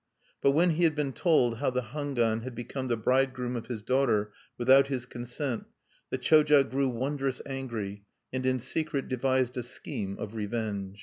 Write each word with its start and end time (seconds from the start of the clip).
But 0.41 0.53
when 0.53 0.71
he 0.71 0.83
had 0.85 0.95
been 0.95 1.13
told 1.13 1.59
how 1.59 1.69
the 1.69 1.83
Hangwan 1.93 2.41
had 2.41 2.55
become 2.55 2.87
the 2.87 2.97
bridegroom 2.97 3.55
of 3.55 3.67
his 3.67 3.83
daughter 3.83 4.31
without 4.57 4.87
his 4.87 5.05
consent, 5.05 5.65
the 6.09 6.17
Choja 6.17 6.63
grew 6.67 6.89
wondrous 6.89 7.39
angry, 7.45 8.05
and 8.33 8.43
in 8.43 8.57
secret 8.59 9.07
devised 9.07 9.57
a 9.57 9.61
scheme 9.61 10.17
of 10.17 10.33
revenge. 10.33 10.97